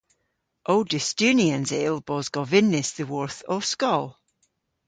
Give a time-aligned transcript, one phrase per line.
[0.71, 4.05] Ow dustunians a yll bos govynnys dhyworth ow skol.